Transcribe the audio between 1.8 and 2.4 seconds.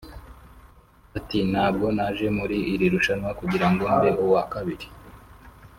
naje